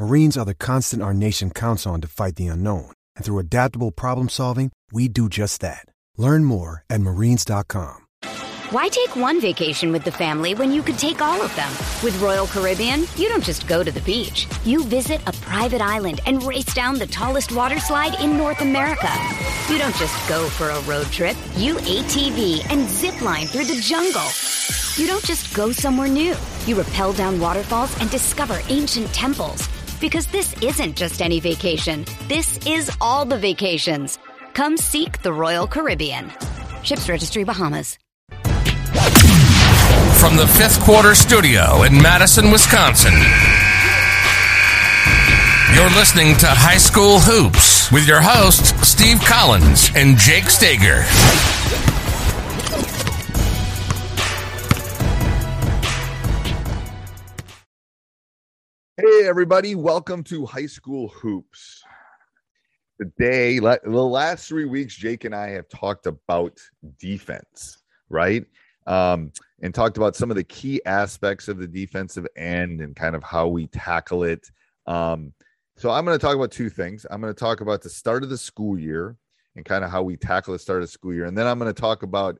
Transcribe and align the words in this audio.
Marines 0.00 0.38
are 0.38 0.46
the 0.46 0.54
constant 0.54 1.02
our 1.02 1.12
nation 1.12 1.50
counts 1.50 1.86
on 1.86 2.00
to 2.00 2.08
fight 2.08 2.36
the 2.36 2.46
unknown. 2.46 2.90
And 3.16 3.24
through 3.24 3.38
adaptable 3.38 3.90
problem 3.90 4.30
solving, 4.30 4.72
we 4.90 5.08
do 5.08 5.28
just 5.28 5.60
that. 5.60 5.84
Learn 6.16 6.42
more 6.46 6.84
at 6.88 7.02
marines.com. 7.02 8.06
Why 8.70 8.88
take 8.88 9.14
one 9.14 9.42
vacation 9.42 9.92
with 9.92 10.04
the 10.04 10.10
family 10.10 10.54
when 10.54 10.72
you 10.72 10.82
could 10.82 10.96
take 10.96 11.20
all 11.20 11.42
of 11.42 11.54
them? 11.54 11.70
With 12.02 12.18
Royal 12.22 12.46
Caribbean, 12.46 13.00
you 13.16 13.28
don't 13.28 13.44
just 13.44 13.66
go 13.66 13.82
to 13.82 13.90
the 13.92 14.00
beach. 14.00 14.46
You 14.64 14.84
visit 14.84 15.20
a 15.26 15.32
private 15.32 15.82
island 15.82 16.20
and 16.24 16.42
race 16.44 16.72
down 16.72 16.98
the 16.98 17.06
tallest 17.06 17.52
water 17.52 17.78
slide 17.78 18.18
in 18.22 18.38
North 18.38 18.62
America. 18.62 19.12
You 19.68 19.76
don't 19.76 19.96
just 19.96 20.16
go 20.30 20.48
for 20.48 20.70
a 20.70 20.80
road 20.82 21.08
trip. 21.08 21.36
You 21.56 21.74
ATV 21.74 22.72
and 22.72 22.88
zip 22.88 23.20
line 23.20 23.48
through 23.48 23.66
the 23.66 23.80
jungle. 23.82 24.30
You 24.96 25.06
don't 25.06 25.24
just 25.24 25.54
go 25.54 25.72
somewhere 25.72 26.08
new. 26.08 26.34
You 26.64 26.80
rappel 26.80 27.12
down 27.12 27.38
waterfalls 27.38 27.94
and 28.00 28.10
discover 28.10 28.60
ancient 28.70 29.12
temples. 29.12 29.68
Because 30.00 30.26
this 30.26 30.54
isn't 30.62 30.96
just 30.96 31.20
any 31.20 31.40
vacation. 31.40 32.06
This 32.26 32.58
is 32.66 32.90
all 33.00 33.24
the 33.24 33.38
vacations. 33.38 34.18
Come 34.54 34.76
seek 34.76 35.22
the 35.22 35.32
Royal 35.32 35.66
Caribbean. 35.66 36.30
Ships 36.82 37.08
Registry 37.08 37.44
Bahamas. 37.44 37.98
From 40.18 40.36
the 40.36 40.46
fifth 40.46 40.80
quarter 40.80 41.14
studio 41.14 41.82
in 41.82 42.00
Madison, 42.00 42.50
Wisconsin. 42.50 43.14
You're 45.74 45.90
listening 45.90 46.36
to 46.38 46.46
High 46.46 46.78
School 46.78 47.20
Hoops 47.20 47.90
with 47.92 48.06
your 48.06 48.20
hosts, 48.20 48.74
Steve 48.86 49.20
Collins 49.20 49.90
and 49.94 50.18
Jake 50.18 50.50
Stager. 50.50 51.04
Hey, 59.02 59.26
everybody, 59.26 59.74
welcome 59.74 60.22
to 60.24 60.44
High 60.44 60.66
School 60.66 61.08
Hoops. 61.08 61.82
Today, 63.00 63.58
the 63.58 63.80
last 63.86 64.46
three 64.46 64.66
weeks, 64.66 64.94
Jake 64.94 65.24
and 65.24 65.34
I 65.34 65.48
have 65.50 65.70
talked 65.70 66.04
about 66.04 66.60
defense, 66.98 67.78
right? 68.10 68.44
Um, 68.86 69.32
and 69.62 69.74
talked 69.74 69.96
about 69.96 70.16
some 70.16 70.28
of 70.30 70.36
the 70.36 70.44
key 70.44 70.82
aspects 70.84 71.48
of 71.48 71.56
the 71.56 71.66
defensive 71.66 72.26
end 72.36 72.82
and 72.82 72.94
kind 72.94 73.16
of 73.16 73.22
how 73.22 73.48
we 73.48 73.68
tackle 73.68 74.24
it. 74.24 74.50
Um, 74.86 75.32
so, 75.78 75.90
I'm 75.90 76.04
going 76.04 76.18
to 76.18 76.22
talk 76.22 76.36
about 76.36 76.50
two 76.50 76.68
things. 76.68 77.06
I'm 77.10 77.22
going 77.22 77.32
to 77.32 77.40
talk 77.40 77.62
about 77.62 77.80
the 77.80 77.88
start 77.88 78.22
of 78.22 78.28
the 78.28 78.36
school 78.36 78.78
year 78.78 79.16
and 79.56 79.64
kind 79.64 79.82
of 79.82 79.90
how 79.90 80.02
we 80.02 80.18
tackle 80.18 80.52
the 80.52 80.58
start 80.58 80.82
of 80.82 80.88
the 80.88 80.92
school 80.92 81.14
year. 81.14 81.24
And 81.24 81.38
then 81.38 81.46
I'm 81.46 81.58
going 81.58 81.72
to 81.72 81.80
talk 81.80 82.02
about, 82.02 82.38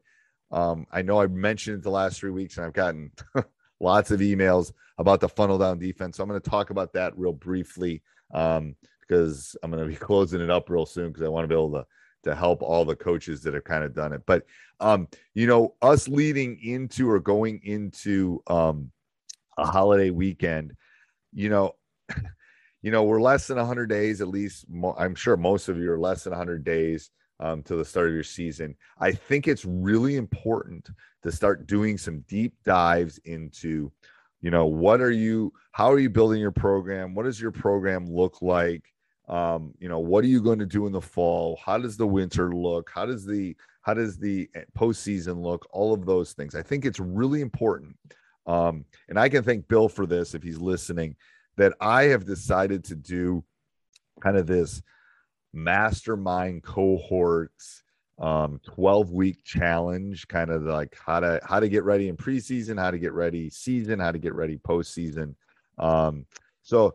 um, 0.50 0.84
I 0.92 1.00
know 1.00 1.22
I 1.22 1.26
mentioned 1.26 1.78
it 1.78 1.82
the 1.84 1.90
last 1.90 2.20
three 2.20 2.32
weeks 2.32 2.58
and 2.58 2.66
I've 2.66 2.74
gotten 2.74 3.12
lots 3.80 4.10
of 4.10 4.20
emails 4.20 4.72
about 4.98 5.20
the 5.20 5.28
funnel 5.28 5.58
down 5.58 5.78
defense. 5.78 6.16
So 6.16 6.22
I'm 6.22 6.28
going 6.28 6.40
to 6.40 6.50
talk 6.50 6.70
about 6.70 6.92
that 6.92 7.16
real 7.16 7.32
briefly 7.32 8.02
um, 8.32 8.76
because 9.00 9.56
I'm 9.62 9.70
going 9.70 9.82
to 9.82 9.88
be 9.88 9.96
closing 10.06 10.40
it 10.40 10.50
up 10.50 10.70
real 10.70 10.86
soon 10.86 11.08
because 11.08 11.22
I 11.22 11.28
want 11.28 11.44
to 11.44 11.48
be 11.48 11.54
able 11.54 11.72
to 11.72 11.86
to 12.22 12.34
help 12.34 12.60
all 12.60 12.84
the 12.84 12.94
coaches 12.94 13.42
that 13.42 13.54
have 13.54 13.64
kind 13.64 13.82
of 13.82 13.94
done 13.94 14.12
it. 14.12 14.22
But 14.26 14.44
um, 14.78 15.08
you 15.34 15.46
know, 15.46 15.74
us 15.82 16.06
leading 16.06 16.58
into 16.62 17.08
or 17.08 17.18
going 17.18 17.60
into 17.64 18.42
um, 18.46 18.90
a 19.56 19.64
holiday 19.64 20.10
weekend, 20.10 20.74
you 21.32 21.48
know, 21.48 21.76
you 22.82 22.90
know, 22.90 23.04
we're 23.04 23.22
less 23.22 23.46
than 23.46 23.56
100 23.56 23.86
days 23.88 24.20
at 24.20 24.28
least. 24.28 24.66
Mo- 24.68 24.96
I'm 24.98 25.14
sure 25.14 25.36
most 25.36 25.68
of 25.68 25.78
you 25.78 25.90
are 25.92 25.98
less 25.98 26.24
than 26.24 26.32
100 26.32 26.62
days 26.62 27.10
um, 27.40 27.62
to 27.64 27.74
the 27.74 27.84
start 27.84 28.08
of 28.08 28.14
your 28.14 28.22
season. 28.22 28.76
I 28.98 29.12
think 29.12 29.48
it's 29.48 29.64
really 29.64 30.16
important 30.16 30.88
to 31.22 31.32
start 31.32 31.66
doing 31.66 31.98
some 31.98 32.20
deep 32.28 32.54
dives 32.64 33.18
into, 33.24 33.90
you 34.40 34.50
know, 34.50 34.66
what 34.66 35.00
are 35.00 35.10
you, 35.10 35.52
how 35.72 35.90
are 35.90 35.98
you 35.98 36.10
building 36.10 36.40
your 36.40 36.52
program? 36.52 37.14
What 37.14 37.24
does 37.24 37.40
your 37.40 37.50
program 37.50 38.06
look 38.06 38.42
like? 38.42 38.92
Um, 39.28 39.74
you 39.78 39.88
know, 39.88 40.00
what 40.00 40.24
are 40.24 40.28
you 40.28 40.42
going 40.42 40.58
to 40.58 40.66
do 40.66 40.86
in 40.86 40.92
the 40.92 41.00
fall? 41.00 41.58
How 41.64 41.78
does 41.78 41.96
the 41.96 42.06
winter 42.06 42.52
look? 42.52 42.90
How 42.92 43.06
does 43.06 43.24
the 43.24 43.56
how 43.82 43.94
does 43.94 44.18
the 44.18 44.50
eh, 44.54 44.64
postseason 44.76 45.40
look? 45.40 45.66
All 45.70 45.94
of 45.94 46.04
those 46.04 46.32
things. 46.32 46.54
I 46.54 46.62
think 46.62 46.84
it's 46.84 47.00
really 47.00 47.40
important. 47.40 47.96
Um, 48.46 48.84
and 49.08 49.18
I 49.18 49.28
can 49.28 49.44
thank 49.44 49.68
Bill 49.68 49.88
for 49.88 50.04
this 50.04 50.34
if 50.34 50.42
he's 50.42 50.58
listening, 50.58 51.16
that 51.56 51.74
I 51.80 52.04
have 52.04 52.26
decided 52.26 52.84
to 52.84 52.96
do 52.96 53.44
kind 54.20 54.36
of 54.36 54.46
this 54.46 54.82
mastermind 55.52 56.62
cohorts 56.62 57.82
um 58.18 58.60
12 58.64 59.12
week 59.12 59.42
challenge 59.44 60.28
kind 60.28 60.50
of 60.50 60.62
like 60.62 60.94
how 61.04 61.20
to 61.20 61.40
how 61.42 61.58
to 61.58 61.68
get 61.68 61.84
ready 61.84 62.08
in 62.08 62.16
preseason 62.16 62.78
how 62.78 62.90
to 62.90 62.98
get 62.98 63.12
ready 63.12 63.48
season 63.48 63.98
how 63.98 64.12
to 64.12 64.18
get 64.18 64.34
ready 64.34 64.58
postseason. 64.58 65.34
Um 65.78 66.26
so 66.62 66.94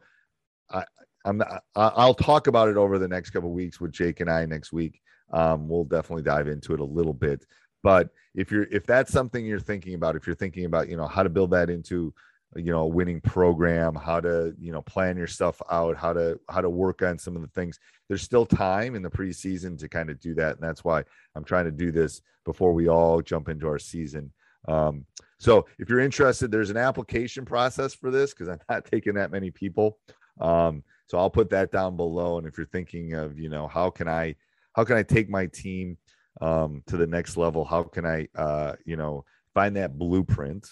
i 0.69 0.83
i'm 1.25 1.41
i'll 1.75 2.13
talk 2.13 2.47
about 2.47 2.69
it 2.69 2.77
over 2.77 2.99
the 2.99 3.07
next 3.07 3.31
couple 3.31 3.51
weeks 3.51 3.81
with 3.81 3.91
jake 3.91 4.19
and 4.19 4.29
i 4.29 4.45
next 4.45 4.72
week. 4.72 5.01
Um 5.31 5.67
we'll 5.67 5.83
definitely 5.83 6.23
dive 6.23 6.47
into 6.47 6.73
it 6.73 6.79
a 6.79 6.85
little 6.85 7.13
bit. 7.13 7.45
But 7.81 8.09
if 8.35 8.51
you're 8.51 8.67
if 8.72 8.85
that's 8.85 9.11
something 9.11 9.45
you're 9.45 9.59
thinking 9.59 9.95
about 9.95 10.16
if 10.16 10.27
you're 10.27 10.35
thinking 10.35 10.66
about 10.66 10.89
you 10.89 10.97
know 10.97 11.07
how 11.07 11.23
to 11.23 11.29
build 11.29 11.51
that 11.51 11.72
into 11.72 12.13
you 12.55 12.71
know 12.71 12.81
a 12.81 12.88
winning 12.88 13.21
program 13.21 13.95
how 13.95 14.19
to 14.19 14.53
you 14.59 14.71
know 14.71 14.81
plan 14.81 15.17
your 15.17 15.27
stuff 15.27 15.61
out 15.69 15.97
how 15.97 16.13
to 16.13 16.39
how 16.49 16.61
to 16.61 16.69
work 16.69 17.01
on 17.01 17.17
some 17.17 17.35
of 17.35 17.41
the 17.41 17.47
things. 17.49 17.79
There's 18.07 18.21
still 18.21 18.45
time 18.45 18.95
in 18.95 19.01
the 19.01 19.09
preseason 19.09 19.77
to 19.79 19.89
kind 19.89 20.09
of 20.09 20.19
do 20.19 20.33
that 20.35 20.55
and 20.55 20.61
that's 20.61 20.83
why 20.83 21.03
i'm 21.35 21.43
trying 21.43 21.66
to 21.66 21.71
do 21.71 21.91
this 21.91 22.21
before 22.45 22.73
we 22.73 22.88
all 22.88 23.21
jump 23.21 23.49
into 23.49 23.67
our 23.67 23.79
season. 23.79 24.31
Um, 24.67 25.05
so 25.39 25.66
if 25.79 25.89
you're 25.89 25.99
interested 25.99 26.51
there's 26.51 26.69
an 26.69 26.77
application 26.77 27.45
process 27.45 27.93
for 27.93 28.11
this 28.11 28.33
because 28.33 28.49
i'm 28.49 28.59
not 28.69 28.85
taking 28.85 29.16
that 29.16 29.31
many 29.31 29.51
people. 29.51 29.99
Um, 30.39 30.83
so 31.07 31.17
i'll 31.17 31.29
put 31.29 31.49
that 31.51 31.72
down 31.72 31.95
below 31.97 32.37
and 32.37 32.47
if 32.47 32.57
you're 32.57 32.67
thinking 32.67 33.13
of 33.13 33.39
you 33.39 33.49
know 33.49 33.67
how 33.67 33.89
can 33.89 34.07
i 34.07 34.35
how 34.73 34.83
can 34.83 34.97
i 34.97 35.03
take 35.03 35.29
my 35.29 35.45
team 35.47 35.97
um, 36.41 36.83
to 36.87 36.97
the 36.97 37.07
next 37.07 37.37
level? 37.37 37.66
How 37.66 37.83
can 37.83 38.05
i 38.05 38.27
uh, 38.35 38.73
you 38.85 38.95
know 38.95 39.25
find 39.53 39.75
that 39.77 39.97
blueprint 39.97 40.67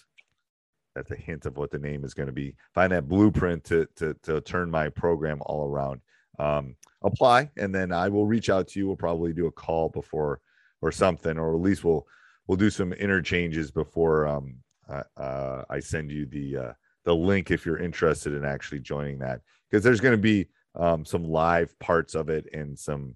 that's 0.96 1.12
a 1.12 1.16
hint 1.16 1.46
of 1.46 1.58
what 1.58 1.72
the 1.72 1.80
name 1.80 2.04
is 2.04 2.14
going 2.14 2.28
to 2.28 2.34
be. 2.34 2.56
Find 2.74 2.92
that 2.92 3.08
blueprint 3.08 3.64
to 3.66 3.88
to 3.96 4.14
to 4.24 4.42
turn 4.42 4.70
my 4.70 4.90
program 4.90 5.42
all 5.46 5.68
around. 5.68 6.02
Um, 6.40 6.76
apply, 7.04 7.52
and 7.58 7.74
then 7.74 7.92
I 7.92 8.10
will 8.10 8.26
reach 8.26 8.50
out 8.50 8.68
to 8.70 8.80
you. 8.80 8.88
We'll 8.88 8.96
probably 8.96 9.34
do 9.34 9.48
a 9.48 9.52
call 9.52 9.90
before 9.90 10.40
or 10.82 10.92
something, 10.92 11.38
or 11.38 11.56
at 11.56 11.62
least 11.62 11.84
we'll 11.84 12.08
we'll 12.48 12.58
do 12.58 12.70
some 12.70 12.94
interchanges 12.94 13.72
before 13.72 14.28
um, 14.28 14.56
uh, 15.18 15.64
I 15.70 15.80
send 15.80 16.12
you 16.12 16.26
the 16.26 16.58
uh, 16.58 16.74
the 17.06 17.16
link 17.16 17.52
if 17.52 17.66
you're 17.66 17.80
interested 17.80 18.34
in 18.34 18.46
actually 18.46 18.80
joining 18.80 19.20
that 19.20 19.42
because 19.70 19.84
there's 19.84 20.02
going 20.02 20.14
to 20.14 20.18
be 20.18 20.48
um, 20.76 21.06
some 21.06 21.24
live 21.24 21.78
parts 21.80 22.16
of 22.16 22.30
it 22.30 22.48
and 22.54 22.78
some 22.78 23.16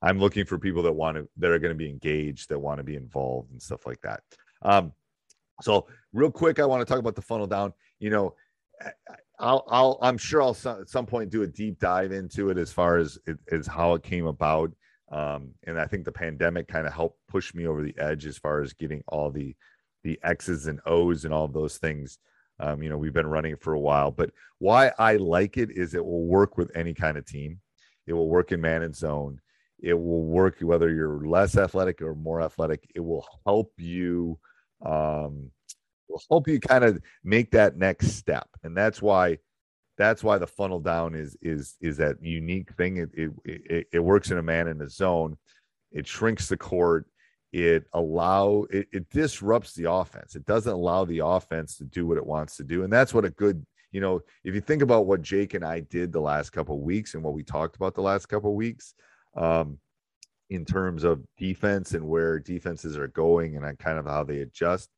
I'm 0.00 0.18
looking 0.18 0.44
for 0.44 0.58
people 0.58 0.82
that 0.84 0.92
want 0.92 1.16
to 1.16 1.28
that 1.38 1.50
are 1.50 1.58
going 1.58 1.72
to 1.72 1.78
be 1.78 1.90
engaged, 1.90 2.48
that 2.48 2.58
want 2.58 2.78
to 2.78 2.84
be 2.84 2.96
involved 2.96 3.50
and 3.50 3.60
stuff 3.60 3.86
like 3.86 4.00
that. 4.02 4.20
Um, 4.62 4.92
so 5.60 5.86
real 6.12 6.30
quick, 6.30 6.60
I 6.60 6.66
want 6.66 6.80
to 6.80 6.90
talk 6.90 7.00
about 7.00 7.16
the 7.16 7.22
funnel 7.22 7.46
down. 7.46 7.72
You 7.98 8.10
know, 8.10 8.34
I'll, 9.38 9.64
I'll 9.68 9.98
I'm 10.02 10.18
sure 10.18 10.42
I'll 10.42 10.56
at 10.66 10.88
some 10.88 11.06
point 11.06 11.30
do 11.30 11.42
a 11.42 11.46
deep 11.46 11.78
dive 11.78 12.12
into 12.12 12.50
it 12.50 12.58
as 12.58 12.72
far 12.72 12.98
as 12.98 13.18
as 13.50 13.66
how 13.66 13.94
it 13.94 14.02
came 14.02 14.26
about. 14.26 14.72
Um, 15.10 15.54
and 15.64 15.80
I 15.80 15.86
think 15.86 16.04
the 16.04 16.12
pandemic 16.12 16.68
kind 16.68 16.86
of 16.86 16.92
helped 16.92 17.18
push 17.28 17.54
me 17.54 17.66
over 17.66 17.82
the 17.82 17.96
edge 17.98 18.26
as 18.26 18.36
far 18.36 18.60
as 18.60 18.72
getting 18.72 19.02
all 19.08 19.30
the 19.30 19.54
the 20.04 20.18
X's 20.22 20.66
and 20.66 20.80
O's 20.86 21.24
and 21.24 21.34
all 21.34 21.44
of 21.44 21.52
those 21.52 21.78
things. 21.78 22.18
Um, 22.60 22.82
you 22.82 22.88
know, 22.88 22.98
we've 22.98 23.12
been 23.12 23.26
running 23.26 23.56
for 23.56 23.74
a 23.74 23.80
while, 23.80 24.10
but 24.10 24.30
why 24.58 24.92
I 24.98 25.16
like 25.16 25.56
it 25.56 25.70
is 25.70 25.94
it 25.94 26.04
will 26.04 26.26
work 26.26 26.56
with 26.58 26.70
any 26.74 26.92
kind 26.92 27.16
of 27.16 27.24
team. 27.24 27.60
It 28.06 28.12
will 28.12 28.28
work 28.28 28.52
in 28.52 28.60
man 28.60 28.82
and 28.82 28.94
zone. 28.94 29.40
It 29.80 29.94
will 29.94 30.24
work 30.24 30.56
whether 30.60 30.90
you're 30.90 31.26
less 31.26 31.56
athletic 31.56 32.02
or 32.02 32.14
more 32.14 32.42
athletic. 32.42 32.90
It 32.94 33.00
will 33.00 33.26
help 33.46 33.72
you 33.76 34.38
um, 34.84 35.50
will 36.08 36.22
help 36.28 36.48
you 36.48 36.60
kind 36.60 36.84
of 36.84 37.00
make 37.24 37.50
that 37.52 37.76
next 37.76 38.12
step, 38.12 38.48
and 38.62 38.76
that's 38.76 39.02
why 39.02 39.38
that's 39.96 40.22
why 40.22 40.38
the 40.38 40.46
funnel 40.46 40.80
down 40.80 41.14
is 41.14 41.36
is 41.42 41.76
is 41.80 41.96
that 41.98 42.22
unique 42.22 42.72
thing. 42.74 42.98
It 42.98 43.10
it 43.14 43.30
it, 43.44 43.86
it 43.92 43.98
works 43.98 44.30
in 44.30 44.38
a 44.38 44.42
man 44.42 44.68
in 44.68 44.80
a 44.80 44.88
zone. 44.88 45.36
It 45.92 46.06
shrinks 46.06 46.48
the 46.48 46.56
court. 46.56 47.06
It 47.52 47.86
allow 47.92 48.66
it, 48.70 48.88
it 48.92 49.10
disrupts 49.10 49.74
the 49.74 49.90
offense. 49.90 50.34
It 50.36 50.44
doesn't 50.44 50.72
allow 50.72 51.04
the 51.04 51.20
offense 51.24 51.76
to 51.78 51.84
do 51.84 52.06
what 52.06 52.18
it 52.18 52.26
wants 52.26 52.56
to 52.56 52.64
do, 52.64 52.84
and 52.84 52.92
that's 52.92 53.14
what 53.14 53.24
a 53.24 53.30
good 53.30 53.64
you 53.90 54.00
know 54.00 54.20
if 54.44 54.54
you 54.54 54.60
think 54.60 54.82
about 54.82 55.06
what 55.06 55.22
Jake 55.22 55.54
and 55.54 55.64
I 55.64 55.80
did 55.80 56.12
the 56.12 56.20
last 56.20 56.50
couple 56.50 56.80
weeks 56.80 57.14
and 57.14 57.22
what 57.22 57.34
we 57.34 57.42
talked 57.42 57.76
about 57.76 57.94
the 57.94 58.02
last 58.02 58.26
couple 58.26 58.54
weeks. 58.54 58.94
Um, 59.38 59.78
in 60.50 60.64
terms 60.64 61.04
of 61.04 61.22
defense 61.36 61.92
and 61.92 62.06
where 62.06 62.38
defenses 62.38 62.96
are 62.96 63.08
going 63.08 63.56
and 63.56 63.78
kind 63.78 63.98
of 63.98 64.06
how 64.06 64.24
they 64.24 64.40
adjust. 64.40 64.90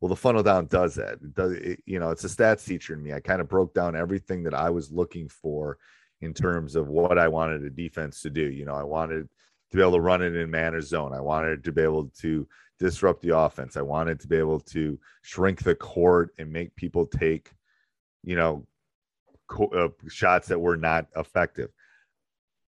Well, 0.00 0.08
the 0.08 0.16
funnel 0.16 0.42
down 0.42 0.66
does 0.66 0.94
that. 0.94 1.14
It 1.14 1.34
does 1.34 1.52
it, 1.52 1.82
you 1.86 1.98
know, 1.98 2.10
it's 2.10 2.24
a 2.24 2.28
stats 2.28 2.64
teacher 2.64 2.94
in 2.94 3.02
me. 3.02 3.12
I 3.12 3.20
kind 3.20 3.40
of 3.40 3.48
broke 3.48 3.74
down 3.74 3.96
everything 3.96 4.42
that 4.44 4.54
I 4.54 4.70
was 4.70 4.90
looking 4.90 5.28
for 5.28 5.78
in 6.20 6.34
terms 6.34 6.76
of 6.76 6.88
what 6.88 7.18
I 7.18 7.28
wanted 7.28 7.64
a 7.64 7.70
defense 7.70 8.22
to 8.22 8.30
do. 8.30 8.42
You 8.42 8.64
know, 8.64 8.74
I 8.74 8.82
wanted 8.82 9.28
to 9.70 9.76
be 9.76 9.82
able 9.82 9.92
to 9.92 10.00
run 10.00 10.22
it 10.22 10.36
in 10.36 10.50
man 10.50 10.74
or 10.74 10.80
zone. 10.80 11.12
I 11.12 11.20
wanted 11.20 11.64
to 11.64 11.72
be 11.72 11.82
able 11.82 12.10
to 12.20 12.46
disrupt 12.78 13.22
the 13.22 13.36
offense. 13.36 13.76
I 13.76 13.82
wanted 13.82 14.20
to 14.20 14.28
be 14.28 14.36
able 14.36 14.60
to 14.60 14.98
shrink 15.22 15.62
the 15.62 15.74
court 15.74 16.30
and 16.38 16.50
make 16.50 16.74
people 16.76 17.06
take, 17.06 17.50
you 18.22 18.36
know, 18.36 18.66
co- 19.48 19.66
uh, 19.66 20.08
shots 20.08 20.48
that 20.48 20.58
were 20.58 20.76
not 20.76 21.06
effective 21.16 21.70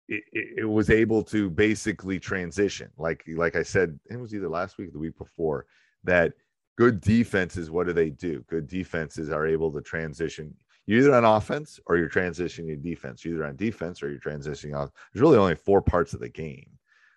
it, 0.09 0.25
it, 0.33 0.65
was 0.65 0.91
able 0.91 1.23
to 1.25 1.51
basically 1.51 2.19
transition. 2.19 2.91
Like 2.97 3.25
like 3.29 3.57
I 3.57 3.63
said, 3.63 3.99
it 4.11 4.19
was 4.19 4.35
either 4.35 4.49
last 4.49 4.79
week 4.79 4.89
or 4.89 4.93
the 4.93 4.99
week 4.99 5.19
before 5.19 5.67
that 6.05 6.33
good 6.77 7.01
defenses, 7.01 7.71
what 7.71 7.87
do 7.87 7.93
they 7.93 8.11
do? 8.11 8.45
Good 8.49 8.67
defenses 8.69 9.31
are 9.31 9.47
able 9.47 9.73
to 9.73 9.81
transition. 9.81 10.55
You're 10.87 11.01
either 11.01 11.15
on 11.15 11.25
offense 11.25 11.79
or 11.87 11.99
you're 11.99 12.09
transitioning 12.09 12.69
to 12.69 12.77
defense. 12.77 13.25
You're 13.25 13.35
either 13.35 13.47
on 13.47 13.57
defense 13.57 14.03
or 14.03 14.11
you're 14.11 14.21
transitioning 14.21 14.77
off. 14.77 14.91
There's 15.13 15.21
really 15.21 15.37
only 15.37 15.57
four 15.57 15.83
parts 15.83 16.15
of 16.15 16.21
the 16.21 16.29
game. 16.29 16.71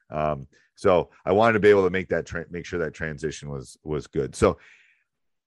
Um, 0.09 0.47
so 0.75 1.09
I 1.25 1.31
wanted 1.31 1.53
to 1.53 1.59
be 1.59 1.69
able 1.69 1.85
to 1.85 1.89
make 1.89 2.09
that 2.09 2.25
tra- 2.25 2.45
make 2.49 2.65
sure 2.65 2.79
that 2.79 2.93
transition 2.93 3.49
was 3.49 3.77
was 3.83 4.07
good. 4.07 4.35
So 4.35 4.57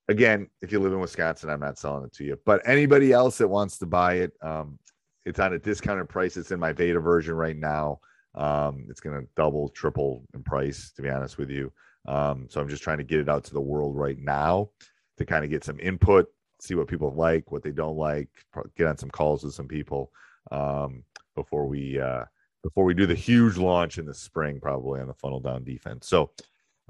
again, 0.08 0.48
if 0.62 0.72
you 0.72 0.80
live 0.80 0.92
in 0.92 1.00
Wisconsin, 1.00 1.50
I'm 1.50 1.60
not 1.60 1.78
selling 1.78 2.04
it 2.04 2.12
to 2.14 2.24
you. 2.24 2.38
But 2.44 2.62
anybody 2.64 3.12
else 3.12 3.38
that 3.38 3.48
wants 3.48 3.78
to 3.78 3.86
buy 3.86 4.14
it, 4.14 4.32
um, 4.42 4.78
it's 5.24 5.38
on 5.40 5.52
a 5.52 5.58
discounted 5.58 6.08
price. 6.08 6.36
It's 6.36 6.50
in 6.50 6.60
my 6.60 6.72
beta 6.72 7.00
version 7.00 7.34
right 7.34 7.56
now. 7.56 8.00
Um, 8.34 8.86
it's 8.88 9.00
going 9.00 9.20
to 9.20 9.28
double, 9.36 9.68
triple 9.68 10.24
in 10.34 10.42
price, 10.42 10.90
to 10.96 11.02
be 11.02 11.08
honest 11.08 11.38
with 11.38 11.50
you. 11.50 11.72
Um, 12.06 12.46
so 12.50 12.60
I'm 12.60 12.68
just 12.68 12.82
trying 12.82 12.98
to 12.98 13.04
get 13.04 13.20
it 13.20 13.28
out 13.28 13.44
to 13.44 13.54
the 13.54 13.60
world 13.60 13.96
right 13.96 14.18
now 14.18 14.70
to 15.16 15.24
kind 15.24 15.44
of 15.44 15.50
get 15.50 15.64
some 15.64 15.78
input, 15.80 16.26
see 16.60 16.74
what 16.74 16.88
people 16.88 17.12
like, 17.14 17.50
what 17.52 17.62
they 17.62 17.70
don't 17.70 17.96
like, 17.96 18.28
get 18.76 18.86
on 18.86 18.98
some 18.98 19.10
calls 19.10 19.44
with 19.44 19.54
some 19.54 19.68
people 19.68 20.10
um, 20.50 21.04
before 21.34 21.66
we 21.66 21.98
uh, 21.98 22.24
before 22.62 22.84
we 22.84 22.94
do 22.94 23.06
the 23.06 23.14
huge 23.14 23.56
launch 23.56 23.98
in 23.98 24.06
the 24.06 24.14
spring, 24.14 24.58
probably 24.60 25.00
on 25.00 25.06
the 25.06 25.14
funnel 25.14 25.40
down 25.40 25.64
defense. 25.64 26.08
So 26.08 26.30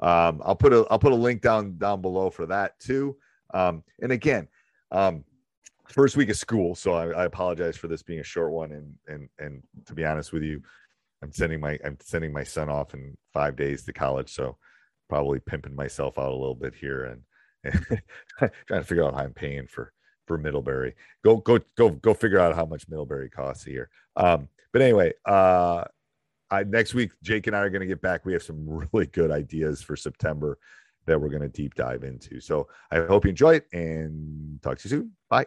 um, 0.03 0.41
I'll 0.45 0.57
put 0.57 0.73
a 0.73 0.87
I'll 0.91 0.99
put 0.99 1.13
a 1.13 1.17
link 1.17 1.43
down 1.43 1.77
down 1.79 2.01
below 2.01 2.31
for 2.31 2.47
that 2.47 2.79
too. 2.81 3.17
Um, 3.53 3.85
and 4.01 4.11
again, 4.11 4.49
um, 4.91 5.25
first 5.89 6.17
week 6.17 6.29
of 6.29 6.37
school, 6.37 6.75
so 6.75 6.93
I, 6.93 7.09
I, 7.11 7.25
apologize 7.25 7.77
for 7.77 7.89
this 7.89 8.03
being 8.03 8.21
a 8.21 8.25
short 8.25 8.53
one. 8.53 8.73
And 8.73 8.95
and 9.07 9.29
and 9.39 9.63
to 9.87 9.95
be 9.95 10.05
honest 10.05 10.33
with 10.33 10.43
you, 10.43 10.63
I'm 11.23 11.33
sending 11.33 11.61
my 11.61 11.79
I'm 11.85 11.99
sending 12.01 12.33
my 12.33 12.45
son 12.45 12.69
off 12.69 12.95
in 12.95 13.17
five 13.33 13.57
days 13.57 13.85
to 13.85 13.93
college, 13.93 14.33
so 14.33 14.57
probably 15.09 15.41
pimping 15.41 15.75
myself 15.75 16.19
out 16.19 16.33
a 16.33 16.37
little 16.37 16.55
bit 16.55 16.75
here 16.75 17.05
and, 17.05 17.23
and 17.65 17.87
trying 18.69 18.81
to 18.81 18.87
figure 18.87 19.05
out 19.05 19.15
how 19.15 19.21
I'm 19.21 19.35
paying 19.35 19.67
for 19.67 19.93
for 20.27 20.39
Middlebury. 20.39 20.95
Go 21.25 21.37
go 21.37 21.61
go 21.77 21.91
go 21.91 22.15
figure 22.15 22.39
out 22.39 22.55
how 22.55 22.67
much 22.67 22.89
Middlebury 22.89 23.31
costs 23.31 23.67
a 23.67 23.71
year. 23.71 23.91
Um, 24.17 24.49
but 24.73 24.83
anyway, 24.83 25.13
uh, 25.27 25.85
I, 26.51 26.65
next 26.65 26.95
week 26.95 27.13
Jake 27.23 27.47
and 27.47 27.57
I 27.57 27.61
are 27.61 27.71
going 27.71 27.81
to 27.81 27.87
get 27.87 28.03
back. 28.03 28.25
We 28.25 28.33
have 28.33 28.43
some 28.43 28.65
really 28.93 29.07
good 29.07 29.31
ideas 29.31 29.83
for 29.83 29.97
September 29.97 30.59
that 31.07 31.21
we're 31.21 31.29
going 31.29 31.43
to 31.43 31.49
deep 31.49 31.75
dive 31.75 32.05
into. 32.05 32.41
So 32.41 32.69
I 32.91 33.01
hope 33.01 33.25
you 33.25 33.31
enjoy 33.31 33.57
it 33.57 33.67
and 33.73 34.61
talk 34.63 34.79
to 34.79 34.89
you 34.89 34.91
soon. 34.91 35.13
Bye. 35.29 35.47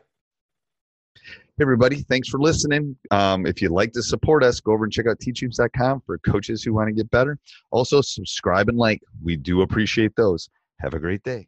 Hey 1.57 1.63
everybody, 1.63 2.03
thanks 2.03 2.29
for 2.29 2.39
listening. 2.39 2.95
Um, 3.09 3.47
if 3.47 3.61
you'd 3.61 3.71
like 3.71 3.91
to 3.93 4.03
support 4.03 4.43
us, 4.43 4.59
go 4.59 4.73
over 4.73 4.83
and 4.83 4.93
check 4.93 5.07
out 5.07 5.17
teachhoops.com 5.19 6.03
for 6.05 6.19
coaches 6.19 6.61
who 6.61 6.73
want 6.73 6.87
to 6.87 6.93
get 6.93 7.09
better. 7.09 7.39
Also, 7.71 8.01
subscribe 8.01 8.69
and 8.69 8.77
like. 8.77 9.01
We 9.23 9.37
do 9.37 9.61
appreciate 9.61 10.15
those. 10.15 10.49
Have 10.79 10.93
a 10.93 10.99
great 10.99 11.23
day. 11.23 11.47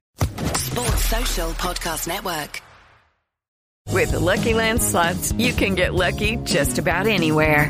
Sports 0.56 1.06
Social 1.06 1.51
Podcast 1.51 2.07
Network. 2.07 2.62
With 3.92 4.12
the 4.12 4.19
Lucky 4.19 4.54
Land 4.54 4.81
slots, 4.81 5.31
you 5.33 5.51
can 5.51 5.75
get 5.75 5.94
lucky 5.94 6.38
just 6.38 6.77
about 6.77 7.07
anywhere. 7.07 7.69